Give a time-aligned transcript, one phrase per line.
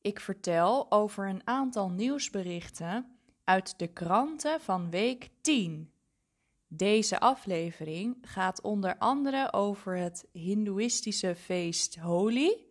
[0.00, 5.92] Ik vertel over een aantal nieuwsberichten uit de kranten van week 10.
[6.68, 12.66] Deze aflevering gaat onder andere over het Hindoeïstische feest Holi,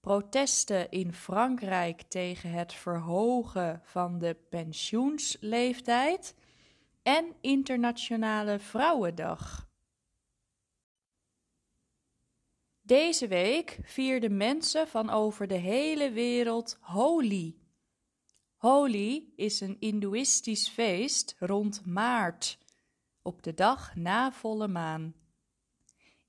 [0.00, 6.34] protesten in Frankrijk tegen het verhogen van de pensioensleeftijd
[7.02, 9.69] en Internationale Vrouwendag.
[12.90, 17.60] Deze week vierden mensen van over de hele wereld Holi.
[18.56, 22.58] Holi is een Hindoeïstisch feest rond maart,
[23.22, 25.14] op de dag na volle maan.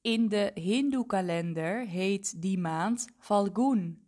[0.00, 4.06] In de Hindoe-kalender heet die maand Falgun.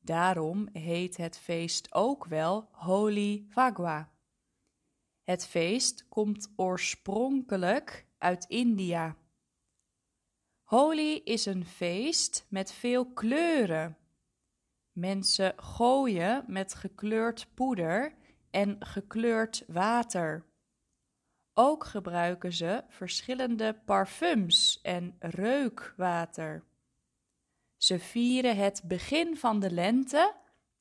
[0.00, 4.12] Daarom heet het feest ook wel Holi Phagwa.
[5.22, 9.16] Het feest komt oorspronkelijk uit India.
[10.64, 13.96] Holi is een feest met veel kleuren.
[14.92, 18.14] Mensen gooien met gekleurd poeder
[18.50, 20.44] en gekleurd water.
[21.54, 26.64] Ook gebruiken ze verschillende parfums en reukwater.
[27.76, 30.34] Ze vieren het begin van de lente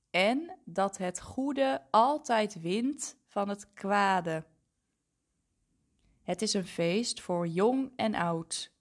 [0.09, 4.45] en dat het goede altijd wint van het kwade.
[6.21, 8.72] Het is een feest voor jong en oud.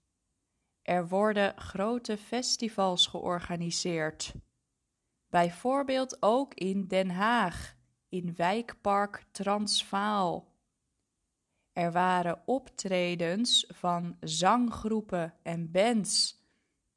[0.83, 4.33] Er worden grote festivals georganiseerd.
[5.29, 7.75] Bijvoorbeeld ook in Den Haag,
[8.09, 10.51] in wijkpark Transvaal.
[11.71, 16.41] Er waren optredens van zanggroepen en bands.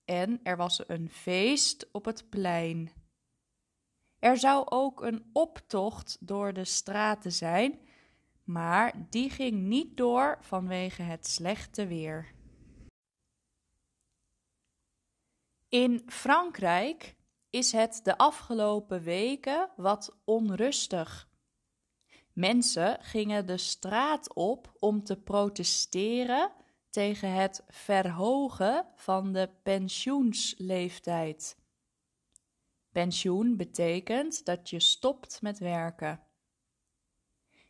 [0.05, 2.91] En er was een feest op het plein.
[4.19, 7.79] Er zou ook een optocht door de straten zijn,
[8.45, 12.35] maar die ging niet door vanwege het slechte weer.
[15.69, 17.17] In Frankrijk
[17.51, 21.29] is het de afgelopen weken wat onrustig.
[22.33, 26.53] Mensen gingen de straat op om te protesteren
[26.91, 31.59] tegen het verhogen van de pensioensleeftijd.
[32.93, 36.21] Pensioen betekent dat je stopt met werken.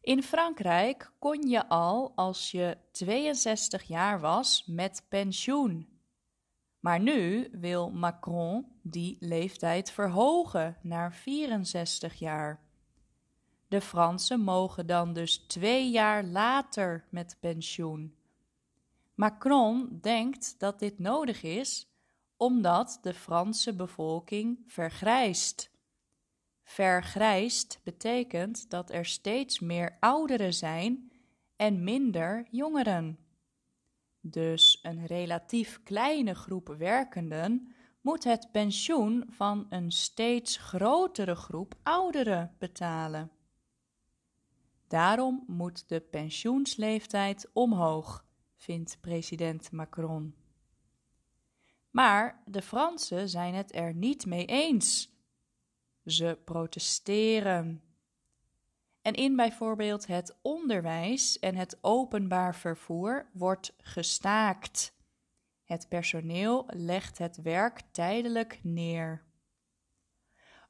[0.01, 5.96] In Frankrijk kon je al als je 62 jaar was met pensioen.
[6.87, 12.61] Maar nu wil Macron die leeftijd verhogen naar 64 jaar.
[13.69, 18.15] De Fransen mogen dan dus twee jaar later met pensioen.
[19.15, 21.89] Macron denkt dat dit nodig is
[22.37, 25.71] omdat de Franse bevolking vergrijst.
[26.63, 31.13] Vergrijst betekent dat er steeds meer ouderen zijn
[31.57, 33.26] en minder jongeren.
[34.31, 42.55] Dus een relatief kleine groep werkenden moet het pensioen van een steeds grotere groep ouderen
[42.59, 43.31] betalen.
[44.89, 48.25] Daarom moet de pensioensleeftijd omhoog,
[48.57, 50.35] vindt president Macron.
[51.91, 55.11] Maar de Fransen zijn het er niet mee eens.
[56.05, 57.83] Ze protesteren.
[59.06, 64.94] En in bijvoorbeeld het onderwijs en het openbaar vervoer wordt gestaakt.
[65.65, 69.25] Het personeel legt het werk tijdelijk neer.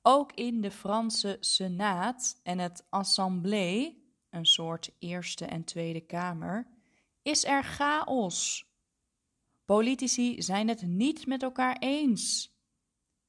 [0.02, 6.66] Ook in de Franse Senaat en het Assemblée, een soort Eerste en Tweede Kamer,
[7.22, 8.66] is er chaos.
[9.64, 12.54] Politici zijn het niet met elkaar eens.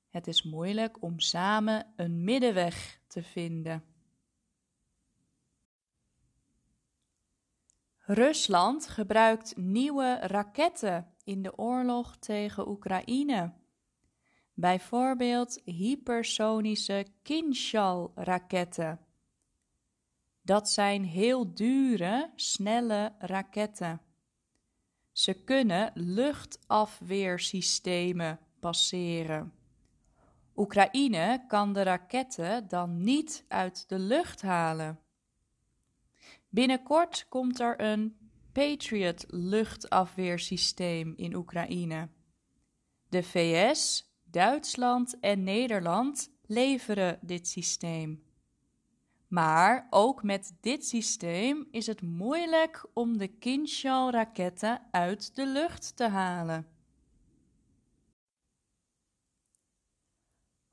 [0.09, 3.95] Het is moeilijk om samen een middenweg te vinden.
[8.09, 13.53] Rusland gebruikt nieuwe raketten in de oorlog tegen Oekraïne.
[14.53, 18.99] Bijvoorbeeld hypersonische Kinshal-raketten.
[20.41, 24.01] Dat zijn heel dure, snelle raketten.
[25.11, 29.53] Ze kunnen luchtafweersystemen passeren.
[30.55, 35.06] Oekraïne kan de raketten dan niet uit de lucht halen.
[36.57, 38.17] Binnenkort komt er een
[38.51, 42.09] Patriot luchtafweersysteem in Oekraïne.
[43.09, 48.23] De VS, Duitsland en Nederland leveren dit systeem.
[49.27, 56.07] Maar ook met dit systeem is het moeilijk om de Kinshal-raketten uit de lucht te
[56.07, 56.67] halen.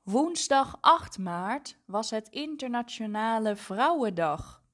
[0.03, 4.64] Woensdag 8 maart was het Internationale Vrouwendag.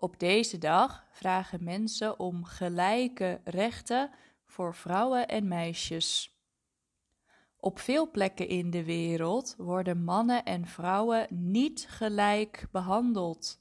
[0.00, 4.10] Op deze dag vragen mensen om gelijke rechten
[4.44, 6.36] voor vrouwen en meisjes.
[7.56, 13.60] Op veel plekken in de wereld worden mannen en vrouwen niet gelijk behandeld.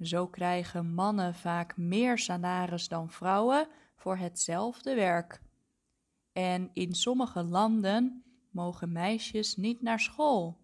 [0.00, 5.42] Zo krijgen mannen vaak meer salaris dan vrouwen voor hetzelfde werk.
[6.32, 10.58] En in sommige landen mogen meisjes niet naar school.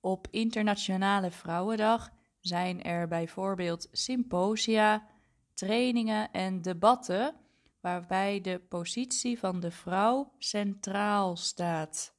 [0.00, 5.06] Op Internationale Vrouwendag zijn er bijvoorbeeld symposia,
[5.54, 7.34] trainingen en debatten
[7.80, 12.16] waarbij de positie van de vrouw centraal staat.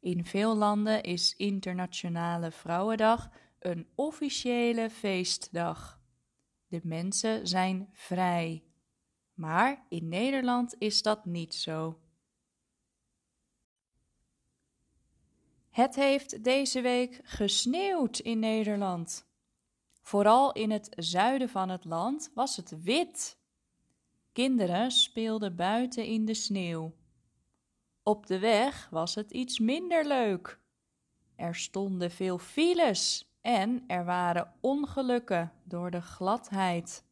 [0.00, 6.00] In veel landen is Internationale Vrouwendag een officiële feestdag.
[6.66, 8.64] De mensen zijn vrij.
[9.34, 12.00] Maar in Nederland is dat niet zo.
[15.76, 19.26] Het heeft deze week gesneeuwd in Nederland.
[20.02, 23.38] Vooral in het zuiden van het land was het wit.
[24.32, 26.94] Kinderen speelden buiten in de sneeuw.
[28.02, 30.60] Op de weg was het iets minder leuk.
[31.34, 37.04] Er stonden veel files en er waren ongelukken door de gladheid.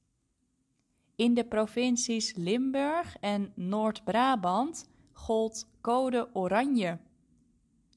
[1.17, 6.99] In de provincies Limburg en Noord-Brabant gold code oranje.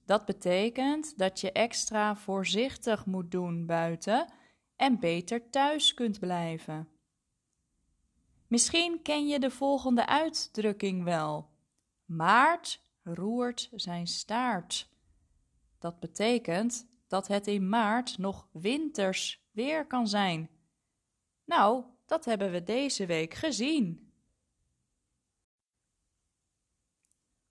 [0.08, 4.34] Dat betekent dat je extra voorzichtig moet doen buiten
[4.76, 6.88] en beter thuis kunt blijven.
[8.48, 11.50] Misschien ken je de volgende uitdrukking wel.
[12.06, 14.90] Maart roert zijn staart.
[15.80, 20.50] Dat betekent dat het in maart nog winters weer kan zijn.
[21.46, 24.07] Nou, dat hebben we deze week gezien.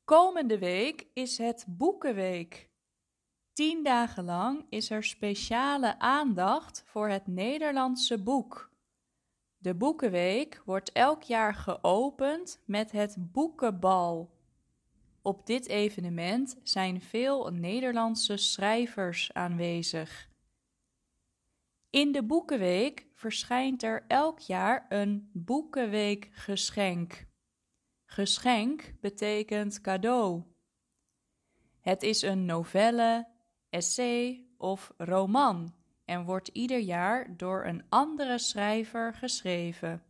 [0.06, 2.70] Komende week is het Boekenweek.
[3.52, 8.70] Tien dagen lang is er speciale aandacht voor het Nederlandse boek.
[9.58, 14.30] De Boekenweek wordt elk jaar geopend met het Boekenbal.
[15.22, 20.28] Op dit evenement zijn veel Nederlandse schrijvers aanwezig.
[21.90, 27.26] In de Boekenweek verschijnt er elk jaar een Boekenweekgeschenk.
[28.16, 30.42] Geschenk betekent cadeau.
[31.80, 33.28] Het is een novelle,
[33.70, 35.74] essay of roman
[36.04, 40.02] en wordt ieder jaar door een andere schrijver geschreven.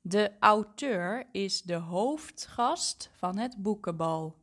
[0.00, 4.36] De auteur is de hoofdgast van het boekenbal.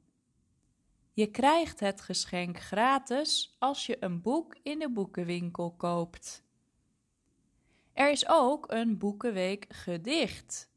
[1.14, 6.44] Je krijgt het geschenk gratis als je een boek in de boekenwinkel koopt.
[7.94, 10.72] Er is ook een Boekenweek gedicht.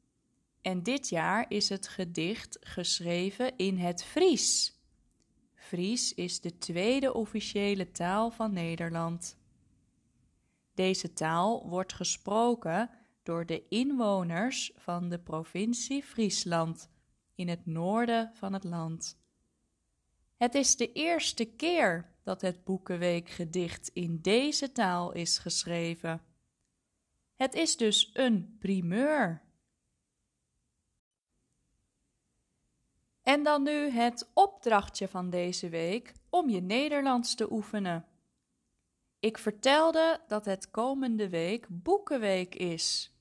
[0.66, 4.78] En dit jaar is het gedicht geschreven in het Fries.
[5.54, 9.36] Fries is de tweede officiële taal van Nederland.
[10.74, 12.90] Deze taal wordt gesproken
[13.22, 16.88] door de inwoners van de provincie Friesland
[17.34, 19.18] in het noorden van het land.
[20.36, 26.22] Het is de eerste keer dat het Boekenweekgedicht in deze taal is geschreven.
[27.34, 29.44] Het is dus een primeur.
[33.26, 38.06] En dan nu het opdrachtje van deze week om je Nederlands te oefenen.
[39.20, 43.14] Ik vertelde dat het komende week Boekenweek is.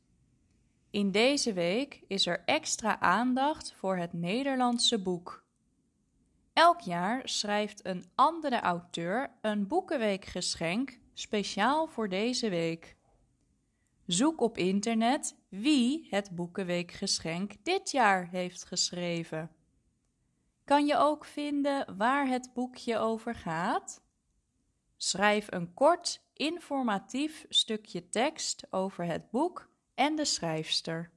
[0.90, 5.44] In deze week is er extra aandacht voor het Nederlandse boek.
[6.54, 12.96] Elk jaar schrijft een andere auteur een Boekenweekgeschenk speciaal voor deze week.
[14.06, 19.56] Zoek op internet wie het Boekenweekgeschenk dit jaar heeft geschreven.
[20.66, 24.04] Kan je ook vinden waar het boekje over gaat?
[24.98, 31.12] Schrijf een kort, informatief stukje tekst over het boek en de schrijfster.